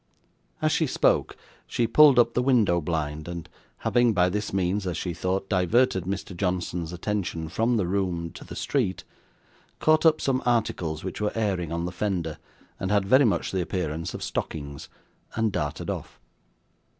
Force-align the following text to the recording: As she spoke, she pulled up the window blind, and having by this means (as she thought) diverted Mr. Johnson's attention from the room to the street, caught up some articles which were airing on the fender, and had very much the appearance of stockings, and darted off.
As 0.63 0.71
she 0.71 0.87
spoke, 0.87 1.37
she 1.67 1.85
pulled 1.85 2.17
up 2.17 2.33
the 2.33 2.41
window 2.41 2.81
blind, 2.81 3.27
and 3.27 3.47
having 3.85 4.13
by 4.15 4.29
this 4.29 4.51
means 4.51 4.87
(as 4.87 4.97
she 4.97 5.13
thought) 5.13 5.47
diverted 5.47 6.05
Mr. 6.05 6.35
Johnson's 6.35 6.91
attention 6.91 7.47
from 7.49 7.77
the 7.77 7.85
room 7.85 8.31
to 8.31 8.43
the 8.43 8.55
street, 8.55 9.03
caught 9.79 10.03
up 10.03 10.19
some 10.19 10.41
articles 10.43 11.03
which 11.03 11.21
were 11.21 11.31
airing 11.35 11.71
on 11.71 11.85
the 11.85 11.91
fender, 11.91 12.39
and 12.79 12.89
had 12.89 13.05
very 13.05 13.25
much 13.25 13.51
the 13.51 13.61
appearance 13.61 14.15
of 14.15 14.23
stockings, 14.23 14.89
and 15.35 15.51
darted 15.51 15.87
off. 15.91 16.19